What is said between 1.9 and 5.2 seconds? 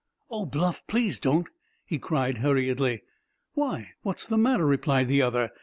cried hurriedly. "Why, what's the matter?" replied